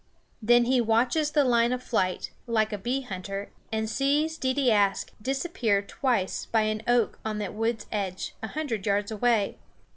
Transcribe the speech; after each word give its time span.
Then 0.41 0.65
he 0.65 0.81
watches 0.81 1.29
the 1.29 1.43
line 1.43 1.71
of 1.71 1.83
flight, 1.83 2.31
like 2.47 2.73
a 2.73 2.79
bee 2.79 3.01
hunter, 3.01 3.51
and 3.71 3.87
sees 3.87 4.39
Deedeeaskh 4.39 5.09
disappear 5.21 5.83
twice 5.83 6.47
by 6.47 6.61
an 6.61 6.81
oak 6.87 7.19
on 7.23 7.37
the 7.37 7.51
wood's 7.51 7.85
edge, 7.91 8.33
a 8.41 8.47
hundred 8.47 8.83
yards 8.87 9.11
away. 9.11 9.59